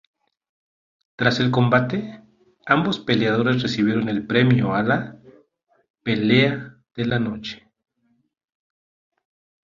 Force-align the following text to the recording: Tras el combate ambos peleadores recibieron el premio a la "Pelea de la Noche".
Tras 1.15 1.39
el 1.39 1.51
combate 1.51 2.23
ambos 2.65 2.97
peleadores 2.97 3.61
recibieron 3.61 4.09
el 4.09 4.25
premio 4.25 4.73
a 4.73 4.81
la 4.81 5.21
"Pelea 6.01 6.75
de 6.95 7.05
la 7.05 7.19
Noche". 7.19 7.69